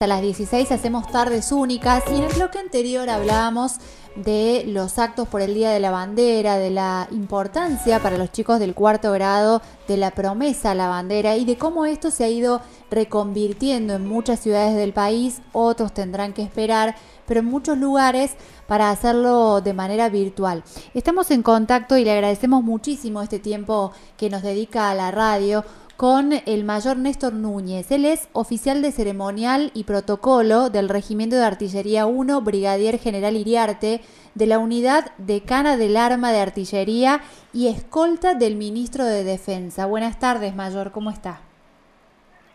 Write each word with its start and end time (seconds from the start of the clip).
A 0.00 0.06
las 0.06 0.22
16 0.22 0.70
hacemos 0.70 1.10
tardes 1.10 1.50
únicas 1.50 2.04
y 2.08 2.14
en 2.14 2.22
el 2.22 2.32
bloque 2.32 2.60
anterior 2.60 3.10
hablábamos 3.10 3.78
de 4.14 4.62
los 4.68 4.96
actos 5.00 5.26
por 5.26 5.40
el 5.40 5.54
Día 5.54 5.70
de 5.70 5.80
la 5.80 5.90
Bandera, 5.90 6.56
de 6.56 6.70
la 6.70 7.08
importancia 7.10 7.98
para 7.98 8.16
los 8.16 8.30
chicos 8.30 8.60
del 8.60 8.76
cuarto 8.76 9.10
grado 9.10 9.60
de 9.88 9.96
la 9.96 10.12
promesa 10.12 10.70
a 10.70 10.76
la 10.76 10.86
bandera 10.86 11.36
y 11.36 11.44
de 11.44 11.58
cómo 11.58 11.84
esto 11.84 12.12
se 12.12 12.22
ha 12.22 12.28
ido 12.28 12.60
reconvirtiendo 12.92 13.94
en 13.94 14.06
muchas 14.06 14.38
ciudades 14.38 14.76
del 14.76 14.92
país, 14.92 15.42
otros 15.50 15.92
tendrán 15.92 16.32
que 16.32 16.42
esperar, 16.42 16.94
pero 17.26 17.40
en 17.40 17.46
muchos 17.46 17.76
lugares 17.76 18.36
para 18.68 18.90
hacerlo 18.90 19.62
de 19.62 19.74
manera 19.74 20.08
virtual. 20.10 20.62
Estamos 20.94 21.32
en 21.32 21.42
contacto 21.42 21.96
y 21.96 22.04
le 22.04 22.12
agradecemos 22.12 22.62
muchísimo 22.62 23.20
este 23.20 23.40
tiempo 23.40 23.90
que 24.16 24.30
nos 24.30 24.42
dedica 24.42 24.92
a 24.92 24.94
la 24.94 25.10
radio 25.10 25.64
con 25.98 26.32
el 26.46 26.62
mayor 26.62 26.96
Néstor 26.96 27.32
Núñez. 27.32 27.90
Él 27.90 28.04
es 28.04 28.28
oficial 28.32 28.82
de 28.82 28.92
ceremonial 28.92 29.72
y 29.74 29.82
protocolo 29.82 30.70
del 30.70 30.88
Regimiento 30.88 31.34
de 31.34 31.44
Artillería 31.44 32.06
1, 32.06 32.40
Brigadier 32.40 33.00
General 33.00 33.34
Iriarte, 33.34 34.00
de 34.36 34.46
la 34.46 34.60
Unidad 34.60 35.10
Decana 35.18 35.76
del 35.76 35.96
Arma 35.96 36.30
de 36.30 36.38
Artillería 36.38 37.20
y 37.52 37.66
escolta 37.66 38.34
del 38.34 38.54
Ministro 38.54 39.04
de 39.04 39.24
Defensa. 39.24 39.86
Buenas 39.86 40.20
tardes, 40.20 40.54
Mayor, 40.54 40.92
¿cómo 40.92 41.10
está? 41.10 41.40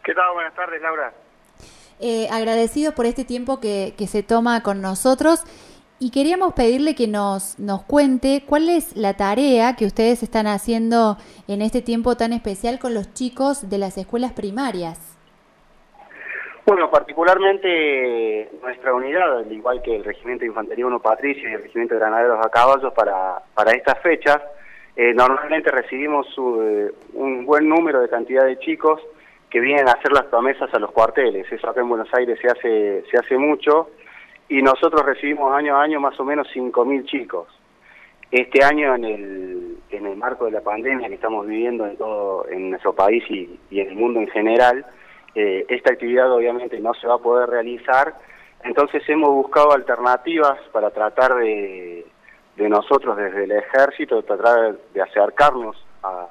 ¿Qué 0.06 0.14
tal? 0.14 0.34
Buenas 0.36 0.56
tardes, 0.56 0.82
Laura. 0.82 1.14
Eh, 2.00 2.30
agradecido 2.32 2.96
por 2.96 3.06
este 3.06 3.26
tiempo 3.26 3.60
que, 3.60 3.94
que 3.98 4.08
se 4.08 4.24
toma 4.24 4.64
con 4.64 4.82
nosotros 4.82 5.44
y 6.00 6.12
queríamos 6.12 6.54
pedirle 6.54 6.96
que 6.96 7.08
nos, 7.08 7.58
nos 7.60 7.84
cuente 7.84 8.44
cuál 8.46 8.70
es 8.70 8.96
la 8.96 9.16
tarea 9.16 9.76
que 9.76 9.86
ustedes 9.86 10.24
están 10.24 10.48
haciendo 10.48 11.18
en 11.48 11.62
este 11.62 11.82
tiempo 11.82 12.16
tan 12.16 12.34
especial 12.34 12.80
con 12.80 12.94
los 12.94 13.14
chicos 13.14 13.70
de 13.70 13.78
las 13.78 13.98
escuelas 13.98 14.34
primarias. 14.34 15.14
Bueno, 16.66 16.90
particularmente 16.90 18.50
nuestra 18.62 18.94
unidad, 18.94 19.40
al 19.40 19.52
igual 19.52 19.82
que 19.82 19.98
el 19.98 20.04
Regimiento 20.04 20.42
de 20.42 20.48
Infantería 20.48 20.86
1 20.86 21.00
Patricio 21.02 21.50
y 21.50 21.54
el 21.54 21.62
Regimiento 21.62 21.96
de 21.96 22.00
Granaderos 22.00 22.46
a 22.46 22.50
Caballos 22.50 22.94
para, 22.94 23.42
para 23.54 23.72
estas 23.72 24.00
fechas, 24.00 24.38
eh, 24.96 25.14
normalmente 25.14 25.72
recibimos 25.72 26.26
eh, 26.38 26.92
un 27.14 27.46
buen 27.46 27.68
número 27.68 28.00
de 28.00 28.08
cantidad 28.08 28.46
de 28.46 28.60
chicos 28.60 29.02
que 29.50 29.60
vienen 29.60 29.88
a 29.90 29.92
hacer 29.92 30.14
las 30.14 30.26
promesas 30.26 30.74
a 30.74 30.80
los 30.80 30.92
cuarteles. 30.92 31.52
Eso 31.52 31.70
acá 31.70 31.82
en 31.82 31.90
Buenos 31.90 32.14
Aires 32.14 32.40
se 32.42 32.48
hace, 32.48 33.04
se 33.12 33.18
hace 33.18 33.38
mucho 33.38 33.90
y 34.54 34.62
nosotros 34.62 35.04
recibimos 35.04 35.52
año 35.52 35.76
a 35.76 35.82
año 35.82 36.00
más 36.00 36.20
o 36.20 36.24
menos 36.24 36.48
5.000 36.54 37.06
chicos. 37.06 37.48
Este 38.30 38.64
año 38.64 38.94
en 38.94 39.04
el, 39.04 39.78
en 39.90 40.06
el 40.06 40.16
marco 40.16 40.46
de 40.46 40.52
la 40.52 40.62
pandemia 40.62 41.08
que 41.08 41.16
estamos 41.16 41.48
viviendo 41.48 41.88
en 41.88 41.98
todo 41.98 42.48
en 42.48 42.70
nuestro 42.70 42.94
país 42.94 43.24
y, 43.32 43.60
en 43.72 43.88
el 43.88 43.96
mundo 43.96 44.20
en 44.20 44.28
general, 44.28 44.86
eh, 45.34 45.66
esta 45.70 45.94
actividad 45.94 46.32
obviamente 46.32 46.80
no 46.80 46.94
se 46.94 47.08
va 47.08 47.16
a 47.16 47.18
poder 47.18 47.50
realizar, 47.50 48.14
entonces 48.64 49.02
hemos 49.10 49.30
buscado 49.30 49.72
alternativas 49.72 50.60
para 50.72 50.92
tratar 50.92 51.34
de, 51.34 52.06
de 52.56 52.70
nosotros 52.70 53.18
desde 53.18 53.46
el 53.46 53.54
ejército, 53.54 54.22
tratar 54.22 54.78
de 54.94 55.02
acercarnos 55.02 55.84
a, 56.04 56.28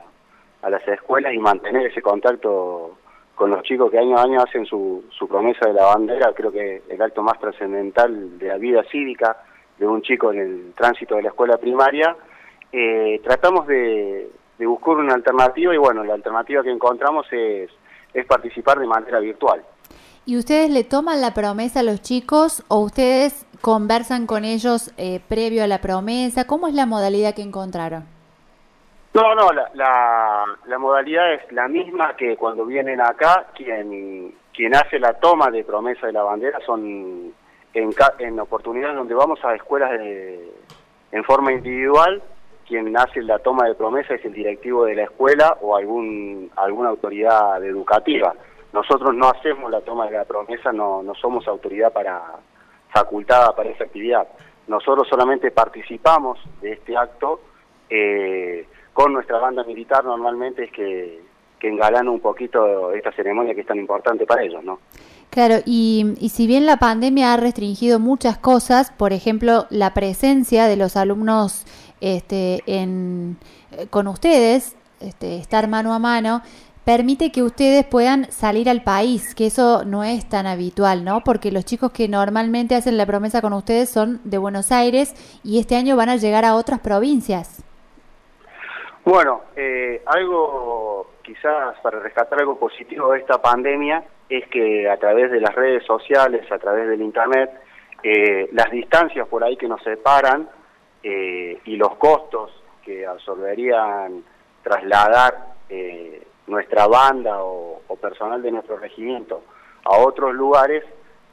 a 0.62 0.70
las 0.70 0.86
escuelas 0.86 1.34
y 1.34 1.38
mantener 1.38 1.86
ese 1.86 2.00
contacto 2.00 2.98
con 3.34 3.50
los 3.50 3.62
chicos 3.62 3.90
que 3.90 3.98
año 3.98 4.16
a 4.16 4.22
año 4.22 4.40
hacen 4.40 4.66
su, 4.66 5.04
su 5.10 5.26
promesa 5.26 5.66
de 5.66 5.74
la 5.74 5.86
bandera, 5.86 6.32
creo 6.34 6.52
que 6.52 6.82
el 6.88 7.02
acto 7.02 7.22
más 7.22 7.38
trascendental 7.40 8.38
de 8.38 8.48
la 8.48 8.58
vida 8.58 8.82
cívica 8.90 9.36
de 9.78 9.86
un 9.86 10.02
chico 10.02 10.32
en 10.32 10.38
el 10.38 10.72
tránsito 10.76 11.16
de 11.16 11.22
la 11.22 11.28
escuela 11.30 11.56
primaria, 11.56 12.16
eh, 12.70 13.20
tratamos 13.24 13.66
de, 13.66 14.30
buscar 14.58 14.96
una 14.96 15.14
alternativa 15.14 15.74
y 15.74 15.78
bueno, 15.78 16.04
la 16.04 16.14
alternativa 16.14 16.62
que 16.62 16.70
encontramos 16.70 17.26
es, 17.32 17.68
es 18.14 18.26
participar 18.26 18.78
de 18.78 18.86
manera 18.86 19.18
virtual. 19.18 19.62
¿Y 20.24 20.36
ustedes 20.36 20.70
le 20.70 20.84
toman 20.84 21.20
la 21.20 21.34
promesa 21.34 21.80
a 21.80 21.82
los 21.82 22.00
chicos 22.00 22.62
o 22.68 22.78
ustedes 22.78 23.44
conversan 23.60 24.26
con 24.26 24.44
ellos 24.44 24.92
eh, 24.96 25.20
previo 25.28 25.64
a 25.64 25.66
la 25.66 25.80
promesa? 25.80 26.46
¿Cómo 26.46 26.68
es 26.68 26.74
la 26.74 26.86
modalidad 26.86 27.34
que 27.34 27.42
encontraron? 27.42 28.11
No, 29.14 29.34
no, 29.34 29.52
la, 29.52 30.46
la, 30.64 30.78
modalidad 30.78 31.34
es 31.34 31.52
la 31.52 31.68
misma 31.68 32.16
que 32.16 32.34
cuando 32.36 32.64
vienen 32.64 32.98
acá, 33.00 33.46
quien, 33.54 34.32
quien 34.54 34.74
hace 34.74 34.98
la 34.98 35.12
toma 35.14 35.50
de 35.50 35.64
promesa 35.64 36.06
de 36.06 36.14
la 36.14 36.22
bandera 36.22 36.58
son 36.64 37.32
en, 37.74 37.90
en 38.18 38.40
oportunidades 38.40 38.96
donde 38.96 39.14
vamos 39.14 39.38
a 39.44 39.54
escuelas 39.54 39.90
de, 39.90 40.50
en 41.12 41.24
forma 41.24 41.52
individual, 41.52 42.22
quien 42.66 42.96
hace 42.96 43.20
la 43.22 43.38
toma 43.38 43.66
de 43.66 43.74
promesa 43.74 44.14
es 44.14 44.24
el 44.24 44.32
directivo 44.32 44.86
de 44.86 44.94
la 44.94 45.02
escuela 45.02 45.58
o 45.60 45.76
algún 45.76 46.50
alguna 46.56 46.88
autoridad 46.88 47.62
educativa. 47.62 48.34
Nosotros 48.72 49.14
no 49.14 49.28
hacemos 49.28 49.70
la 49.70 49.82
toma 49.82 50.06
de 50.06 50.16
la 50.16 50.24
promesa, 50.24 50.72
no, 50.72 51.02
no 51.02 51.14
somos 51.16 51.46
autoridad 51.46 51.92
para 51.92 52.22
facultada 52.88 53.54
para 53.54 53.68
esa 53.68 53.84
actividad. 53.84 54.26
Nosotros 54.68 55.06
solamente 55.08 55.50
participamos 55.50 56.38
de 56.62 56.72
este 56.72 56.96
acto 56.96 57.40
eh, 57.90 58.66
con 58.92 59.12
nuestra 59.12 59.38
banda 59.38 59.64
militar 59.64 60.04
normalmente 60.04 60.64
es 60.64 60.72
que, 60.72 61.22
que 61.58 61.68
engalana 61.68 62.10
un 62.10 62.20
poquito 62.20 62.92
esta 62.92 63.12
ceremonia 63.12 63.54
que 63.54 63.62
es 63.62 63.66
tan 63.66 63.78
importante 63.78 64.26
para 64.26 64.42
ellos, 64.42 64.62
¿no? 64.64 64.78
Claro, 65.30 65.56
y, 65.64 66.14
y, 66.20 66.28
si 66.28 66.46
bien 66.46 66.66
la 66.66 66.76
pandemia 66.76 67.32
ha 67.32 67.38
restringido 67.38 67.98
muchas 67.98 68.36
cosas, 68.36 68.90
por 68.90 69.14
ejemplo, 69.14 69.64
la 69.70 69.94
presencia 69.94 70.66
de 70.66 70.76
los 70.76 70.94
alumnos 70.94 71.64
este, 72.02 72.62
en, 72.66 73.38
con 73.88 74.08
ustedes, 74.08 74.76
este, 75.00 75.38
estar 75.38 75.68
mano 75.68 75.94
a 75.94 75.98
mano, 75.98 76.42
permite 76.84 77.32
que 77.32 77.42
ustedes 77.42 77.86
puedan 77.86 78.30
salir 78.30 78.68
al 78.68 78.82
país, 78.82 79.34
que 79.34 79.46
eso 79.46 79.84
no 79.84 80.04
es 80.04 80.28
tan 80.28 80.46
habitual, 80.46 81.04
¿no? 81.04 81.22
Porque 81.24 81.52
los 81.52 81.64
chicos 81.64 81.92
que 81.92 82.08
normalmente 82.08 82.74
hacen 82.74 82.96
la 82.96 83.06
promesa 83.06 83.40
con 83.40 83.52
ustedes 83.52 83.88
son 83.88 84.20
de 84.24 84.38
Buenos 84.38 84.72
Aires 84.72 85.14
y 85.44 85.60
este 85.60 85.76
año 85.76 85.96
van 85.96 86.08
a 86.08 86.16
llegar 86.16 86.44
a 86.44 86.56
otras 86.56 86.80
provincias. 86.80 87.62
Bueno, 89.04 89.42
eh, 89.56 90.00
algo 90.06 91.14
quizás 91.22 91.76
para 91.80 91.98
rescatar 91.98 92.38
algo 92.38 92.56
positivo 92.56 93.12
de 93.12 93.18
esta 93.18 93.42
pandemia 93.42 94.04
es 94.28 94.46
que 94.46 94.88
a 94.88 94.96
través 94.96 95.32
de 95.32 95.40
las 95.40 95.52
redes 95.56 95.84
sociales, 95.84 96.50
a 96.52 96.58
través 96.58 96.88
del 96.88 97.02
Internet, 97.02 97.50
eh, 98.04 98.48
las 98.52 98.70
distancias 98.70 99.26
por 99.26 99.42
ahí 99.42 99.56
que 99.56 99.66
nos 99.66 99.82
separan 99.82 100.48
eh, 101.02 101.60
y 101.64 101.76
los 101.76 101.96
costos 101.96 102.52
que 102.84 103.04
absorberían 103.04 104.22
trasladar 104.62 105.52
nuestra 106.46 106.86
banda 106.86 107.42
o, 107.42 107.80
personal 108.00 108.42
de 108.42 108.50
nuestro 108.50 108.76
regimiento 108.76 109.42
a 109.84 109.96
otros 109.98 110.34
lugares 110.34 110.84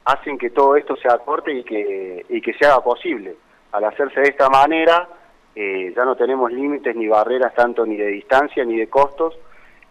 hacen 0.06 0.38
que 0.38 0.52
todo 0.52 0.76
esto 0.76 0.96
se 0.96 1.10
acorte 1.10 1.52
y 1.52 1.64
que, 1.64 2.26
y 2.30 2.42
que 2.42 2.54
se 2.54 2.66
haga 2.66 2.82
posible. 2.82 3.36
Al 3.72 3.84
hacerse 3.84 4.22
de 4.22 4.30
esta 4.30 4.50
manera, 4.50 5.08
eh, 5.56 5.94
ya 5.96 6.06
no 6.06 6.16
tenemos 6.16 6.52
límites 6.52 6.96
ni 6.96 7.08
barreras 7.08 7.54
tanto 7.54 7.86
ni 7.86 7.98
de 7.98 8.08
distancia 8.08 8.64
ni 8.64 8.78
de 8.78 8.88
costos 8.88 9.38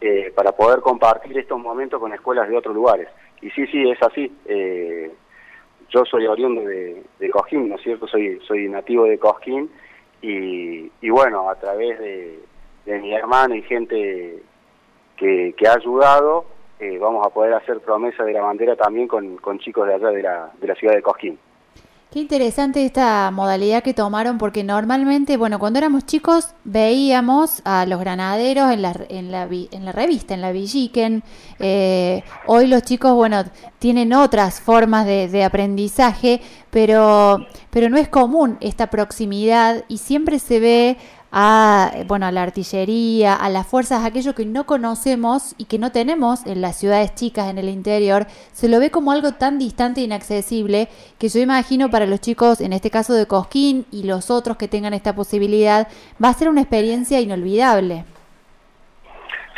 eh, 0.01 0.33
para 0.35 0.53
poder 0.53 0.81
compartir 0.81 1.37
estos 1.37 1.59
momentos 1.59 2.01
con 2.01 2.13
escuelas 2.13 2.49
de 2.49 2.57
otros 2.57 2.75
lugares. 2.75 3.09
Y 3.43 3.51
sí, 3.51 3.67
sí, 3.67 3.89
es 3.91 4.01
así. 4.03 4.33
Eh, 4.47 5.11
yo 5.91 6.05
soy 6.05 6.27
oriundo 6.27 6.63
de, 6.63 7.03
de, 7.19 7.31
¿no 7.53 7.77
es 7.77 7.83
cierto? 7.83 8.07
Soy, 8.07 8.39
soy 8.47 8.69
nativo 8.69 9.05
de 9.05 9.19
Cosquín 9.19 9.71
y, 10.23 10.91
y 11.01 11.11
bueno, 11.11 11.49
a 11.49 11.55
través 11.57 11.99
de, 11.99 12.39
de, 12.85 12.99
mi 13.01 13.15
hermano 13.15 13.55
y 13.55 13.63
gente 13.63 14.43
que, 15.17 15.55
que 15.57 15.69
ha 15.69 15.75
ayudado, 15.75 16.45
vamos 17.01 17.27
a 17.27 17.31
poder 17.31 17.55
hacer 17.55 17.81
promesa 17.81 18.25
de 18.25 18.33
la 18.33 18.43
bandera 18.43 18.77
también 18.77 19.09
con, 19.09 19.37
con 19.39 19.59
chicos 19.59 19.87
de 19.89 19.95
allá 19.95 20.11
de 20.11 20.23
la, 20.23 20.53
de 20.61 20.67
la 20.67 20.75
ciudad 20.75 20.95
de 20.95 21.03
Cosquín. 21.03 21.39
Qué 22.11 22.21
interesante 22.21 22.87
esta 22.87 23.31
modalidad 23.31 23.83
que 23.83 23.93
tomaron 23.93 24.39
porque 24.39 24.65
normalmente, 24.65 25.37
bueno, 25.37 25.59
cuando 25.59 25.79
éramos 25.79 26.07
chicos 26.07 26.55
veíamos 26.65 27.61
a 27.67 27.85
los 27.85 28.01
granaderos 28.01 28.73
en 28.73 28.81
la, 28.81 28.99
en 29.11 29.31
la, 29.31 29.47
en 29.51 29.85
la 29.85 29.93
revista, 29.93 30.33
en 30.33 30.41
la 30.41 30.51
Villiquen. 30.51 31.23
Eh, 31.59 32.25
hoy 32.47 32.67
los 32.67 32.83
chicos, 32.83 33.13
bueno, 33.13 33.45
tienen 33.79 34.15
otras 34.15 34.59
formas 34.59 35.05
de, 35.05 35.29
de, 35.29 35.45
aprendizaje, 35.45 36.41
pero, 36.71 37.47
pero 37.69 37.91
no 37.91 37.99
es 37.99 38.09
común 38.09 38.57
esta 38.61 38.87
proximidad 38.87 39.85
y 39.89 39.99
siempre 39.99 40.39
se 40.39 40.61
ve 40.61 40.97
a, 41.31 41.93
bueno, 42.07 42.27
a 42.27 42.33
la 42.33 42.43
artillería, 42.43 43.35
a 43.35 43.49
las 43.51 43.67
fuerzas, 43.67 44.05
aquello 44.05 44.35
que 44.35 44.47
no 44.47 44.65
conocemos 44.65 45.55
y 45.59 45.67
que 45.67 45.79
no 45.79 45.93
tenemos 45.93 46.47
en 46.47 46.61
las 46.61 46.79
ciudades 46.79 47.15
chicas, 47.15 47.51
en 47.51 47.59
el 47.59 47.69
interior, 47.69 48.27
se 48.53 48.69
lo 48.69 48.81
ve 48.81 48.91
como 48.91 49.13
algo 49.13 49.33
tan 49.33 49.59
distante 49.59 50.01
e 50.01 50.05
inaccesible 50.05 50.89
que 51.19 51.29
yo 51.29 51.41
imagino 51.41 51.91
para 51.91 52.07
los 52.07 52.21
chicos, 52.21 52.61
en 52.61 52.73
este 52.73 52.91
caso 52.91 53.13
de 53.15 53.27
Cosquín 53.27 53.85
y 53.93 54.05
los 54.05 54.31
otros 54.31 54.57
que 54.57 54.69
tengan 54.69 54.95
esta 54.95 55.15
posibilidad, 55.15 55.89
va 56.23 56.29
a 56.31 56.35
ser 56.35 56.49
una 56.49 56.63
experiencia 56.63 57.21
inolvidable. 57.21 58.05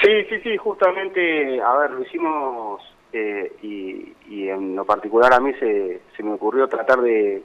Sí, 0.03 0.25
sí, 0.29 0.41
sí, 0.43 0.57
justamente, 0.57 1.61
a 1.61 1.77
ver, 1.77 1.91
lo 1.91 2.03
hicimos 2.03 2.81
eh, 3.13 3.53
y, 3.63 4.15
y, 4.29 4.49
en 4.49 4.75
lo 4.75 4.85
particular 4.85 5.35
a 5.35 5.41
mí 5.41 5.53
se, 5.61 6.01
se 6.17 6.23
me 6.23 6.33
ocurrió 6.33 6.69
tratar 6.69 7.01
de, 7.01 7.43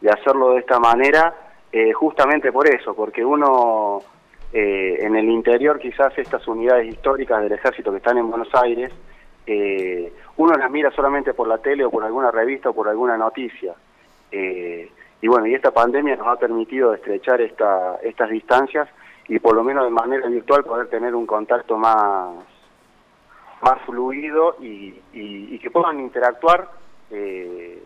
de 0.00 0.10
hacerlo 0.10 0.52
de 0.52 0.60
esta 0.60 0.78
manera 0.78 1.34
eh, 1.72 1.92
justamente 1.92 2.52
por 2.52 2.68
eso, 2.68 2.94
porque 2.94 3.24
uno 3.24 4.00
eh, 4.52 4.98
en 5.00 5.16
el 5.16 5.28
interior 5.28 5.78
quizás 5.78 6.16
estas 6.18 6.46
unidades 6.48 6.88
históricas 6.88 7.42
del 7.42 7.52
ejército 7.52 7.90
que 7.90 7.98
están 7.98 8.18
en 8.18 8.30
Buenos 8.30 8.54
Aires 8.54 8.92
eh, 9.50 10.12
uno 10.36 10.52
las 10.58 10.70
mira 10.70 10.90
solamente 10.90 11.32
por 11.32 11.48
la 11.48 11.56
tele 11.56 11.82
o 11.82 11.90
por 11.90 12.04
alguna 12.04 12.30
revista 12.30 12.68
o 12.68 12.74
por 12.74 12.86
alguna 12.86 13.16
noticia. 13.16 13.74
Eh, 14.30 14.92
y 15.22 15.26
bueno, 15.26 15.46
y 15.46 15.54
esta 15.54 15.70
pandemia 15.70 16.16
nos 16.16 16.26
ha 16.26 16.36
permitido 16.36 16.92
estrechar 16.92 17.40
esta, 17.40 17.96
estas 18.02 18.28
distancias 18.28 18.88
y 19.26 19.38
por 19.38 19.54
lo 19.54 19.64
menos 19.64 19.84
de 19.84 19.90
manera 19.90 20.28
virtual 20.28 20.64
poder 20.64 20.88
tener 20.88 21.14
un 21.14 21.26
contacto 21.26 21.78
más, 21.78 22.34
más 23.62 23.80
fluido 23.86 24.56
y, 24.60 24.92
que 25.58 25.70
puedan 25.70 25.98
interactuar 25.98 26.68
eh, 27.10 27.77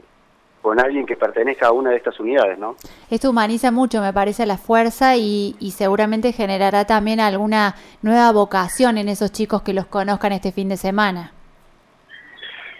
con 0.72 0.80
alguien 0.80 1.04
que 1.04 1.16
pertenezca 1.16 1.66
a 1.66 1.72
una 1.72 1.90
de 1.90 1.96
estas 1.96 2.18
unidades, 2.18 2.58
¿no? 2.58 2.76
Esto 3.10 3.28
humaniza 3.28 3.70
mucho, 3.70 4.00
me 4.00 4.10
parece, 4.14 4.46
la 4.46 4.56
fuerza 4.56 5.16
y, 5.16 5.54
y, 5.60 5.72
seguramente 5.72 6.32
generará 6.32 6.86
también 6.86 7.20
alguna 7.20 7.74
nueva 8.00 8.32
vocación 8.32 8.96
en 8.96 9.10
esos 9.10 9.32
chicos 9.32 9.60
que 9.60 9.74
los 9.74 9.84
conozcan 9.84 10.32
este 10.32 10.50
fin 10.50 10.70
de 10.70 10.78
semana. 10.78 11.32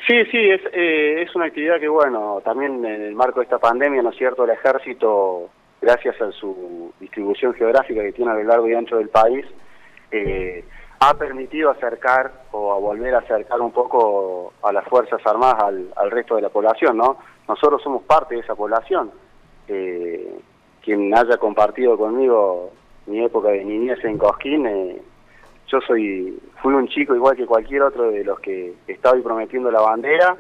Sí, 0.06 0.24
sí, 0.30 0.38
es, 0.38 0.62
eh, 0.72 1.20
es 1.20 1.36
una 1.36 1.44
actividad 1.44 1.78
que, 1.78 1.88
bueno, 1.88 2.40
también 2.42 2.82
en 2.82 3.02
el 3.02 3.14
marco 3.14 3.40
de 3.40 3.44
esta 3.44 3.58
pandemia, 3.58 4.00
¿no 4.00 4.08
es 4.08 4.16
cierto?, 4.16 4.44
el 4.44 4.50
ejército, 4.52 5.50
gracias 5.82 6.18
a 6.22 6.32
su 6.32 6.94
distribución 6.98 7.52
geográfica 7.52 8.00
que 8.00 8.12
tiene 8.12 8.30
a 8.30 8.36
lo 8.36 8.44
largo 8.44 8.70
y 8.70 8.72
ancho 8.72 8.96
del 8.96 9.10
país, 9.10 9.44
eh, 10.10 10.64
ha 11.04 11.14
permitido 11.14 11.68
acercar 11.68 12.30
o 12.52 12.72
a 12.72 12.78
volver 12.78 13.12
a 13.16 13.18
acercar 13.18 13.60
un 13.60 13.72
poco 13.72 14.52
a 14.62 14.72
las 14.72 14.84
Fuerzas 14.86 15.20
Armadas 15.26 15.64
al, 15.96 16.10
resto 16.12 16.36
de 16.36 16.42
la 16.42 16.48
población, 16.48 16.96
¿no? 16.96 17.18
Nosotros 17.48 17.82
somos 17.82 18.02
parte 18.02 18.34
de 18.34 18.40
esa 18.40 18.54
población. 18.54 19.10
Eh, 19.68 20.38
quien 20.82 21.16
haya 21.16 21.36
compartido 21.38 21.96
conmigo 21.96 22.72
mi 23.06 23.24
época 23.24 23.48
de 23.48 23.64
niñez 23.64 24.04
en 24.04 24.18
Cosquín, 24.18 24.66
eh, 24.66 25.00
yo 25.68 25.80
soy 25.80 26.38
fui 26.60 26.74
un 26.74 26.88
chico 26.88 27.14
igual 27.14 27.36
que 27.36 27.46
cualquier 27.46 27.82
otro 27.82 28.10
de 28.10 28.24
los 28.24 28.38
que 28.40 28.74
estaba 28.86 29.20
prometiendo 29.22 29.70
la 29.70 29.80
bandera 29.80 30.36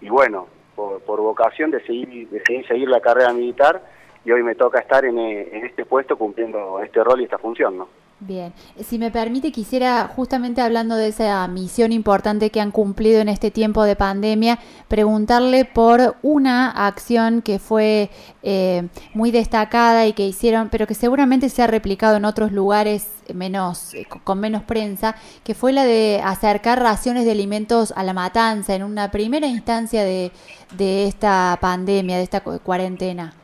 y 0.00 0.08
bueno, 0.08 0.48
por, 0.74 1.20
vocación 1.20 1.70
decidí, 1.70 2.24
decidí 2.24 2.64
seguir 2.64 2.88
la 2.88 3.00
carrera 3.00 3.32
militar 3.32 3.82
y 4.24 4.32
hoy 4.32 4.42
me 4.42 4.54
toca 4.54 4.80
estar 4.80 5.04
en, 5.04 5.18
en 5.18 5.66
este 5.66 5.84
puesto 5.84 6.16
cumpliendo 6.16 6.80
este 6.80 7.04
rol 7.04 7.20
y 7.20 7.24
esta 7.24 7.38
función, 7.38 7.78
¿no? 7.78 7.88
Bien, 8.24 8.52
si 8.80 9.00
me 9.00 9.10
permite, 9.10 9.50
quisiera, 9.50 10.08
justamente 10.14 10.60
hablando 10.60 10.94
de 10.94 11.08
esa 11.08 11.48
misión 11.48 11.90
importante 11.90 12.50
que 12.50 12.60
han 12.60 12.70
cumplido 12.70 13.20
en 13.20 13.28
este 13.28 13.50
tiempo 13.50 13.82
de 13.82 13.96
pandemia, 13.96 14.60
preguntarle 14.86 15.64
por 15.64 16.14
una 16.22 16.70
acción 16.70 17.42
que 17.42 17.58
fue 17.58 18.10
eh, 18.44 18.86
muy 19.12 19.32
destacada 19.32 20.06
y 20.06 20.12
que 20.12 20.24
hicieron, 20.24 20.68
pero 20.68 20.86
que 20.86 20.94
seguramente 20.94 21.48
se 21.48 21.62
ha 21.62 21.66
replicado 21.66 22.16
en 22.16 22.24
otros 22.24 22.52
lugares 22.52 23.08
menos 23.34 23.92
eh, 23.92 24.06
con 24.22 24.38
menos 24.38 24.62
prensa, 24.62 25.16
que 25.42 25.56
fue 25.56 25.72
la 25.72 25.84
de 25.84 26.20
acercar 26.24 26.80
raciones 26.80 27.24
de 27.24 27.32
alimentos 27.32 27.92
a 27.96 28.04
la 28.04 28.12
matanza 28.12 28.76
en 28.76 28.84
una 28.84 29.10
primera 29.10 29.48
instancia 29.48 30.04
de, 30.04 30.30
de 30.78 31.08
esta 31.08 31.58
pandemia, 31.60 32.18
de 32.18 32.22
esta 32.22 32.40
cuarentena. 32.40 33.34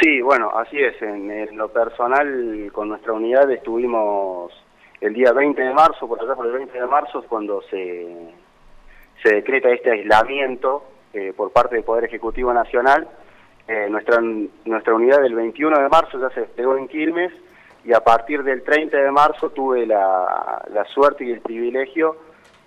Sí, 0.00 0.20
bueno, 0.20 0.50
así 0.54 0.78
es. 0.78 1.00
En, 1.02 1.56
lo 1.56 1.68
personal, 1.68 2.70
con 2.72 2.88
nuestra 2.88 3.12
unidad 3.12 3.50
estuvimos 3.50 4.52
el 5.00 5.14
día 5.14 5.32
20 5.32 5.60
de 5.60 5.72
marzo, 5.72 6.06
por 6.06 6.20
allá 6.20 6.34
por 6.34 6.46
el 6.46 6.52
20 6.52 6.78
de 6.78 6.86
marzo, 6.86 7.24
cuando 7.28 7.62
se, 7.62 8.32
se 9.22 9.34
decreta 9.34 9.70
este 9.70 9.90
aislamiento 9.90 10.84
eh, 11.14 11.32
por 11.36 11.52
parte 11.52 11.76
del 11.76 11.84
Poder 11.84 12.04
Ejecutivo 12.04 12.52
Nacional. 12.52 13.08
Eh, 13.66 13.88
nuestra, 13.90 14.20
nuestra 14.20 14.94
unidad 14.94 15.22
del 15.22 15.34
21 15.34 15.78
de 15.78 15.88
marzo 15.88 16.18
ya 16.20 16.30
se 16.30 16.40
despegó 16.40 16.76
en 16.76 16.88
Quilmes 16.88 17.32
y 17.84 17.92
a 17.92 18.00
partir 18.00 18.42
del 18.42 18.62
30 18.62 18.96
de 18.96 19.10
marzo 19.10 19.50
tuve 19.50 19.86
la, 19.86 20.64
la 20.72 20.84
suerte 20.86 21.24
y 21.24 21.32
el 21.32 21.40
privilegio 21.40 22.16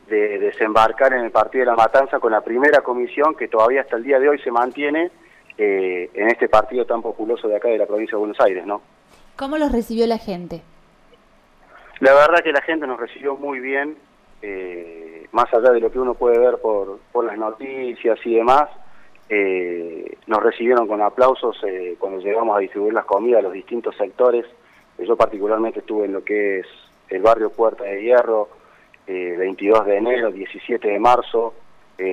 de 0.07 0.39
desembarcar 0.39 1.13
en 1.13 1.21
el 1.25 1.31
Partido 1.31 1.65
de 1.65 1.71
la 1.71 1.75
Matanza 1.75 2.19
con 2.19 2.31
la 2.31 2.41
primera 2.41 2.81
comisión 2.81 3.35
que 3.35 3.47
todavía 3.47 3.81
hasta 3.81 3.97
el 3.97 4.03
día 4.03 4.19
de 4.19 4.29
hoy 4.29 4.39
se 4.39 4.51
mantiene 4.51 5.11
eh, 5.57 6.09
en 6.13 6.27
este 6.29 6.47
partido 6.47 6.85
tan 6.85 7.01
populoso 7.01 7.47
de 7.47 7.57
acá 7.57 7.67
de 7.67 7.77
la 7.77 7.85
provincia 7.85 8.15
de 8.15 8.19
Buenos 8.19 8.39
Aires, 8.39 8.65
¿no? 8.65 8.81
¿Cómo 9.35 9.57
los 9.57 9.71
recibió 9.71 10.07
la 10.07 10.17
gente? 10.17 10.61
La 11.99 12.13
verdad 12.13 12.39
que 12.43 12.51
la 12.51 12.61
gente 12.61 12.87
nos 12.87 12.99
recibió 12.99 13.35
muy 13.35 13.59
bien, 13.59 13.97
eh, 14.41 15.27
más 15.31 15.53
allá 15.53 15.71
de 15.71 15.79
lo 15.79 15.91
que 15.91 15.99
uno 15.99 16.13
puede 16.15 16.39
ver 16.39 16.57
por, 16.59 16.99
por 17.11 17.25
las 17.25 17.37
noticias 17.37 18.17
y 18.25 18.35
demás, 18.35 18.69
eh, 19.29 20.17
nos 20.27 20.41
recibieron 20.41 20.87
con 20.87 21.01
aplausos 21.01 21.57
cuando 21.99 22.19
llegamos 22.19 22.55
a 22.55 22.59
distribuir 22.59 22.93
las 22.93 23.05
comidas 23.05 23.39
a 23.39 23.43
los 23.43 23.53
distintos 23.53 23.95
sectores. 23.95 24.45
Yo 24.97 25.15
particularmente 25.15 25.79
estuve 25.79 26.05
en 26.05 26.13
lo 26.13 26.23
que 26.23 26.59
es 26.59 26.67
el 27.09 27.21
barrio 27.21 27.49
Puerta 27.51 27.83
de 27.83 28.01
Hierro, 28.01 28.49
22 29.07 29.85
de 29.85 29.97
enero, 29.97 30.31
17 30.31 30.87
de 30.87 30.99
marzo, 30.99 31.53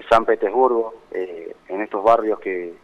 San 0.09 0.25
Petersburgo, 0.25 0.95
en 1.13 1.81
estos 1.81 2.05
barrios 2.05 2.39
que, 2.41 2.75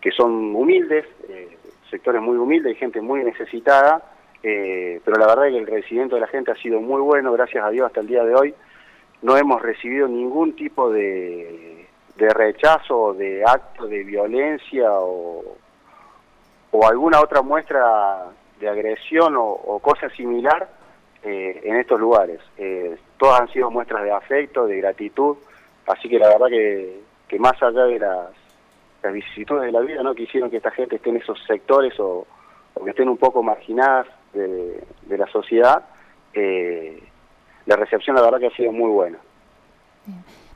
que 0.00 0.10
son 0.12 0.54
humildes, 0.54 1.04
eh, 1.28 1.56
sectores 1.90 2.22
muy 2.22 2.36
humildes 2.36 2.72
y 2.72 2.76
gente 2.76 3.00
muy 3.00 3.24
necesitada, 3.24 4.02
eh, 4.42 5.00
pero 5.04 5.18
la 5.18 5.26
verdad 5.26 5.48
es 5.48 5.52
que 5.52 5.58
el 5.58 5.66
recibimiento 5.66 6.14
de 6.14 6.20
la 6.20 6.28
gente 6.28 6.52
ha 6.52 6.56
sido 6.56 6.80
muy 6.80 7.00
bueno, 7.00 7.32
gracias 7.32 7.64
a 7.64 7.70
Dios 7.70 7.86
hasta 7.86 8.00
el 8.00 8.06
día 8.06 8.24
de 8.24 8.34
hoy. 8.34 8.54
No 9.22 9.36
hemos 9.36 9.60
recibido 9.60 10.06
ningún 10.06 10.54
tipo 10.54 10.90
de, 10.90 11.86
de 12.16 12.28
rechazo, 12.30 13.14
de 13.14 13.42
acto 13.44 13.86
de 13.86 14.04
violencia 14.04 14.92
o, 14.92 15.56
o 16.70 16.86
alguna 16.86 17.20
otra 17.20 17.42
muestra 17.42 18.26
de 18.60 18.68
agresión 18.68 19.34
o, 19.36 19.80
cosa 19.80 20.08
similar 20.10 20.68
eh, 21.24 21.60
en 21.64 21.76
estos 21.76 21.98
lugares. 21.98 22.40
todas 23.16 23.40
han 23.40 23.48
sido 23.48 23.70
muestras 23.70 24.04
de 24.04 24.12
afecto, 24.12 24.66
de 24.66 24.76
gratitud, 24.76 25.36
así 25.88 26.08
que 26.08 26.18
la 26.20 26.28
verdad 26.28 26.46
que, 26.46 27.00
que 27.26 27.38
más 27.40 27.60
allá 27.60 27.84
de 27.84 27.98
las 27.98 28.30
las 29.02 29.12
vicisitudes 29.12 29.62
de 29.62 29.72
la 29.72 29.80
vida 29.80 30.02
no 30.02 30.14
quisieron 30.14 30.50
que 30.50 30.58
esta 30.58 30.70
gente 30.70 30.96
esté 30.96 31.10
en 31.10 31.16
esos 31.16 31.38
sectores 31.46 31.98
o, 32.00 32.26
que 32.84 32.90
estén 32.90 33.08
un 33.08 33.16
poco 33.16 33.42
marginadas 33.42 34.06
de, 34.32 34.84
la 35.08 35.26
sociedad, 35.28 35.84
eh, 36.32 37.02
la 37.66 37.76
recepción 37.76 38.14
la 38.14 38.22
verdad 38.22 38.38
que 38.38 38.46
ha 38.46 38.56
sido 38.56 38.72
muy 38.72 38.90
buena. 38.90 39.18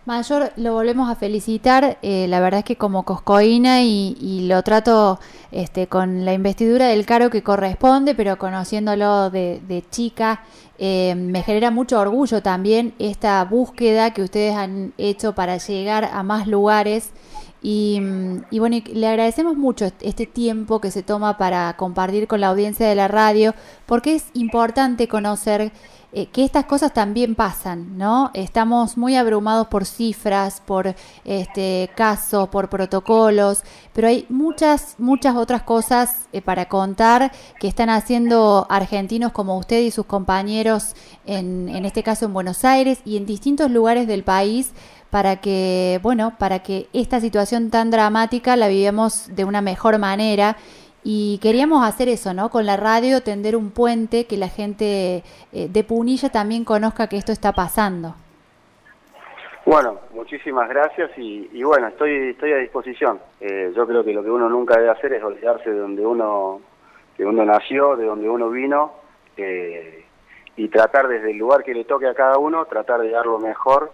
Mayor, 0.05 0.51
lo 0.57 0.73
volvemos 0.73 1.09
a 1.09 1.15
felicitar. 1.15 1.99
Eh, 2.03 2.27
la 2.27 2.41
verdad 2.41 2.59
es 2.59 2.65
que 2.65 2.77
como 2.77 3.05
coscoína 3.05 3.83
y, 3.83 4.47
lo 4.49 4.61
trato 4.63 5.21
este, 5.53 5.87
con 5.87 6.25
la 6.25 6.33
investidura 6.33 6.89
del 6.89 7.07
caro 7.07 7.31
que 7.31 7.45
corresponde, 7.45 8.17
pero 8.17 8.37
conociéndolo 8.37 9.31
de, 9.31 9.85
chica, 9.91 10.43
eh, 10.79 11.15
me 11.15 11.43
genera 11.43 11.71
mucho 11.71 12.01
orgullo 12.01 12.43
también 12.43 12.95
esta 12.99 13.45
búsqueda 13.45 14.13
que 14.13 14.23
ustedes 14.23 14.57
han 14.57 14.93
hecho 14.99 15.37
para 15.37 15.59
llegar 15.59 16.11
a 16.13 16.25
más 16.25 16.49
lugares 16.49 17.13
y, 17.63 18.01
y, 18.51 18.59
bueno, 18.59 18.77
le 18.93 19.07
agradecemos 19.07 19.57
mucho 19.57 19.91
este 20.01 20.27
tiempo 20.27 20.81
que 20.81 20.91
se 20.91 21.03
toma 21.03 21.39
para 21.39 21.77
compartir 21.77 22.27
con 22.27 22.41
la 22.41 22.49
audiencia 22.49 22.89
de 22.89 22.95
la 22.97 23.07
radio, 23.07 23.55
porque 23.87 24.17
es 24.17 24.27
importante 24.35 25.07
conocer 25.07 25.73
eh, 26.15 26.27
que 26.27 26.45
estas 26.45 26.67
cosas 26.67 26.93
también 26.93 27.35
pasan, 27.35 27.97
¿no? 27.97 28.31
Estamos 28.35 28.99
muy 28.99 29.17
abrumados 29.17 29.69
por 29.69 29.87
cifras, 29.87 30.61
por 30.61 30.95
este 31.25 31.91
casos, 31.97 32.51
por 32.51 32.69
protocolos, 32.69 33.63
pero 33.95 34.09
hay 34.09 34.27
muchas, 34.29 34.97
muchas 34.99 35.37
otras 35.37 35.63
cosas 35.63 36.29
eh, 36.35 36.43
para 36.43 36.69
contar 36.69 37.33
que 37.59 37.67
están 37.67 37.89
haciendo 37.89 38.67
argentinos 38.69 39.33
como 39.33 39.57
usted 39.57 39.81
y 39.81 39.91
sus 39.91 40.05
compañeros, 40.05 40.95
en, 41.25 41.71
en 41.71 41.87
este 41.87 42.03
caso 42.03 42.27
en 42.27 42.35
Buenos 42.35 42.63
Aires 42.67 42.99
y 43.07 43.17
en 43.17 43.25
distintos 43.25 43.71
lugares 43.71 44.07
del 44.07 44.23
país 44.23 44.73
para 45.13 45.43
que, 45.43 46.01
bueno, 46.03 46.35
para 46.39 46.61
que 46.61 46.89
esta 46.95 47.21
situación 47.21 47.69
tan 47.69 47.91
dramática 47.91 48.57
la 48.57 48.69
vivamos 48.69 49.29
de 49.35 49.45
una 49.45 49.61
mejor 49.61 49.99
manera. 49.99 50.57
Y 51.05 51.39
queríamos 51.43 51.85
hacer 51.85 52.09
eso, 52.09 52.33
¿no? 52.33 52.49
Con 52.49 52.65
la 52.65 52.77
radio, 52.77 53.23
tender 53.23 53.57
un 53.57 53.73
puente, 53.73 54.27
que 54.27 54.37
la 54.37 54.49
gente 54.49 55.25
eh, 55.53 55.69
de 55.69 55.85
Punilla 55.85 56.29
también 56.31 56.65
conozca 56.65 57.09
que 57.09 57.17
esto 57.17 57.33
está 57.33 57.53
pasando. 57.53 58.15
Bueno, 59.67 59.99
muchísimas 60.15 60.69
gracias 60.69 61.11
y, 61.17 61.63
bueno, 61.63 61.89
estoy 61.89 62.31
estoy 62.31 62.53
a 62.53 62.59
disposición. 62.59 63.21
Eh, 63.41 63.73
yo 63.75 63.87
creo 63.87 64.05
que 64.05 64.13
lo 64.13 64.23
que 64.23 64.31
uno 64.31 64.49
nunca 64.49 64.77
debe 64.77 64.91
hacer 64.91 65.13
es 65.13 65.23
olvidarse 65.23 65.71
de 65.71 65.79
donde 65.79 66.07
uno, 66.07 66.61
de 67.19 67.25
donde 67.25 67.47
nació, 67.47 67.97
de 67.97 68.05
donde 68.05 68.29
uno 68.29 68.51
vino 68.51 68.93
eh, 69.37 70.05
y 70.57 70.69
tratar 70.69 71.09
desde 71.09 71.31
el 71.31 71.39
lugar 71.39 71.65
que 71.65 71.75
le 71.75 71.85
toque 71.85 72.07
a 72.07 72.15
cada 72.15 72.39
uno, 72.39 72.65
tratar 72.67 73.01
de 73.01 73.11
dar 73.11 73.27
lo 73.27 73.39
mejor 73.39 73.93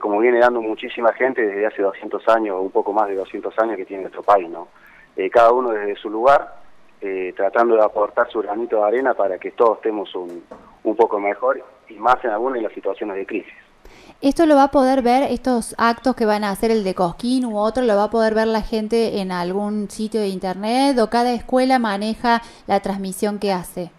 como 0.00 0.18
viene 0.18 0.40
dando 0.40 0.60
muchísima 0.60 1.12
gente 1.12 1.40
desde 1.46 1.64
hace 1.64 1.82
200 1.82 2.28
años, 2.30 2.56
un 2.60 2.72
poco 2.72 2.92
más 2.92 3.08
de 3.08 3.14
200 3.14 3.56
años 3.60 3.76
que 3.76 3.84
tiene 3.84 4.02
nuestro 4.02 4.24
país, 4.24 4.50
¿no? 4.50 4.66
Eh, 5.16 5.30
cada 5.30 5.52
uno 5.52 5.70
desde 5.70 5.96
su 5.96 6.08
lugar, 6.08 6.56
eh, 7.00 7.32
tratando 7.36 7.74
de 7.74 7.82
aportar 7.82 8.30
su 8.30 8.40
granito 8.40 8.76
de 8.76 8.84
arena 8.84 9.14
para 9.14 9.38
que 9.38 9.50
todos 9.50 9.78
estemos 9.78 10.14
un, 10.14 10.44
un 10.84 10.96
poco 10.96 11.18
mejor 11.18 11.62
y 11.88 11.94
más 11.94 12.24
en 12.24 12.30
algunas 12.30 12.56
de 12.56 12.62
las 12.62 12.72
situaciones 12.72 13.16
de 13.16 13.26
crisis. 13.26 13.52
¿Esto 14.20 14.46
lo 14.46 14.54
va 14.54 14.64
a 14.64 14.70
poder 14.70 15.02
ver, 15.02 15.24
estos 15.24 15.74
actos 15.78 16.14
que 16.14 16.26
van 16.26 16.44
a 16.44 16.50
hacer 16.50 16.70
el 16.70 16.84
de 16.84 16.94
Cosquín 16.94 17.44
u 17.44 17.58
otro, 17.58 17.82
lo 17.82 17.96
va 17.96 18.04
a 18.04 18.10
poder 18.10 18.34
ver 18.34 18.46
la 18.46 18.62
gente 18.62 19.20
en 19.20 19.32
algún 19.32 19.90
sitio 19.90 20.20
de 20.20 20.28
internet 20.28 20.98
o 21.00 21.10
cada 21.10 21.32
escuela 21.32 21.78
maneja 21.78 22.40
la 22.66 22.80
transmisión 22.80 23.38
que 23.38 23.52
hace? 23.52 23.90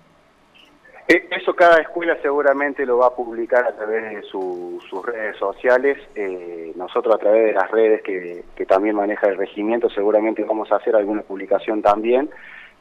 E, 1.07 1.27
eso 1.31 1.53
cada 1.53 1.81
escuela 1.81 2.17
seguramente 2.21 2.85
lo 2.85 2.99
va 2.99 3.07
a 3.07 3.15
publicar 3.15 3.65
a 3.65 3.75
través 3.75 4.09
de 4.15 4.23
sus 4.23 5.05
redes 5.05 5.35
sociales. 5.37 5.97
Eh, 6.15 6.71
nosotros 6.75 7.15
a 7.15 7.17
través 7.17 7.47
de 7.47 7.53
las 7.53 7.69
redes 7.69 8.01
que, 8.01 8.43
también 8.65 8.95
maneja 8.95 9.27
el 9.27 9.37
regimiento 9.37 9.89
seguramente 9.89 10.43
vamos 10.45 10.71
a 10.71 10.77
hacer 10.77 10.95
alguna 10.95 11.21
publicación 11.21 11.81
también. 11.81 12.29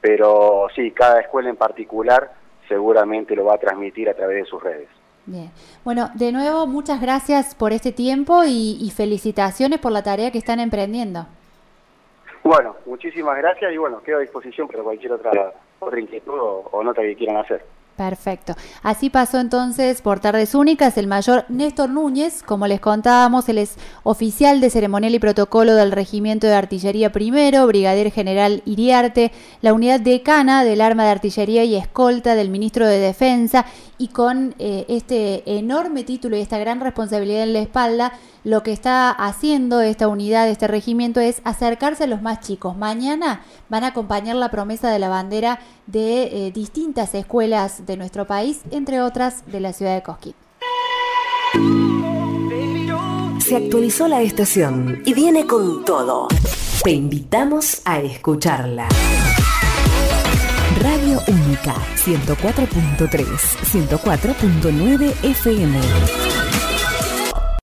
Pero 0.01 0.69
sí, 0.75 0.93
cada 0.93 1.21
escuela 1.21 1.51
en 1.51 1.57
particular 1.57 2.33
seguramente 2.69 3.35
lo 3.35 3.45
va 3.45 3.55
a 3.55 3.59
transmitir 3.59 4.09
a 4.09 4.15
través 4.15 4.45
de 4.45 4.51
sus 4.51 4.63
redes. 4.63 4.89
Bien. 5.27 5.51
Bueno, 5.85 6.11
de 6.15 6.33
nuevo, 6.33 6.67
muchas 6.67 7.01
gracias 7.01 7.55
por 7.55 7.73
este 7.73 7.93
tiempo 7.93 8.43
y, 8.45 8.91
felicitaciones 8.95 9.79
por 9.79 9.93
la 9.93 10.03
tarea 10.03 10.31
que 10.31 10.39
están 10.39 10.61
emprendiendo. 10.61 11.27
Bueno, 12.43 12.77
muchísimas 12.87 13.37
gracias 13.39 13.73
y 13.73 13.77
bueno, 13.77 14.03
quedo 14.03 14.19
a 14.19 14.21
disposición 14.21 14.67
para 14.67 14.83
cualquier 14.83 15.13
otra, 15.13 15.53
otra 15.79 16.01
inquietud 16.01 16.35
o 16.35 16.83
nota 16.83 17.03
que 17.03 17.15
quieran 17.15 17.37
hacer. 17.37 17.65
Perfecto. 17.97 18.55
Así 18.83 19.11
pasó 19.11 19.39
entonces 19.39 20.01
por 20.01 20.19
Tardes 20.19 20.55
Únicas 20.55 20.97
el 20.97 21.07
mayor 21.07 21.45
Néstor 21.49 21.91
Núñez, 21.91 22.43
como 22.43 22.67
les 22.67 22.81
contábamos, 22.81 23.49
él 23.51 23.59
es 23.59 23.77
oficial 24.03 24.61
de 24.61 24.71
ceremonial 24.71 25.15
y 25.15 25.19
protocolo 25.19 25.75
del 25.75 25.93
Regimiento 25.93 26.47
de 26.47 26.55
Artillería 26.55 27.13
Primero, 27.13 27.67
Brigadier 27.67 28.11
General 28.11 28.63
Iriarte, 28.65 29.31
la 29.61 29.75
unidad 29.75 30.01
decana 30.01 30.65
del 30.65 30.81
Arma 30.81 31.05
de 31.05 31.11
Artillería 31.11 31.65
y 31.65 31.77
Escolta 31.77 32.35
del 32.35 32.49
Ministro 32.49 32.87
de 32.87 32.99
Defensa, 32.99 33.67
y 34.03 34.09
con 34.09 34.57
eh, 34.59 34.85
este 34.89 35.59
enorme 35.59 36.03
título 36.03 36.37
y 36.37 36.41
esta 36.41 36.59
gran 36.59 36.81
responsabilidad 36.81 37.45
en 37.45 37.53
la 37.53 37.61
espalda, 37.61 38.13
lo 38.43 38.65
que 38.65 38.73
está 38.73 39.11
haciendo 39.11 39.81
esta 39.81 40.09
unidad, 40.09 40.49
este 40.49 40.67
regimiento, 40.67 41.21
es 41.21 41.41
acercarse 41.45 42.05
a 42.05 42.07
los 42.09 42.21
más 42.21 42.41
chicos. 42.41 42.77
Mañana 42.77 43.43
van 43.69 43.85
a 43.85 43.89
acompañar 43.89 44.35
la 44.35 44.51
promesa 44.51 44.91
de 44.91 44.99
la 44.99 45.09
bandera 45.09 45.61
de 45.93 46.47
eh, 46.47 46.53
distintas 46.53 47.15
escuelas 47.15 47.87
de 47.87 47.97
nuestro 47.97 48.27
país, 48.27 48.61
entre 48.71 49.01
otras 49.03 49.45
de 49.47 49.61
la 49.61 49.73
ciudad 49.73 49.95
de 49.95 50.03
Cosquín. 50.03 50.35
Se 53.39 53.57
actualizó 53.57 54.09
la 54.09 54.23
estación 54.23 55.03
y 55.05 55.13
viene 55.13 55.47
con 55.47 55.85
todo. 55.85 56.29
Te 56.83 56.93
invitamos 56.93 57.83
a 57.85 58.01
escucharla. 58.01 58.89
Radio 60.81 61.21
Única 61.29 61.75
104.3, 61.97 63.27
104.9 63.89 65.15
FM. 65.23 66.42